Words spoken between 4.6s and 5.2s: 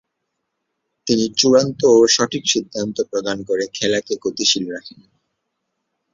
রাখেন।